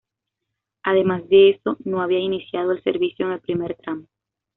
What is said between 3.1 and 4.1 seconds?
en el primer tramo.